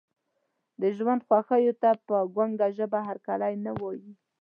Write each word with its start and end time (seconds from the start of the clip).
د 0.81 0.83
ژوند 0.97 1.21
خوښیو 1.27 1.73
ته 1.81 1.89
په 2.07 2.17
ګونګه 2.35 2.67
ژبه 2.77 2.99
هرکلی 3.07 3.53
نه 3.65 3.71
وایي. 3.79 4.11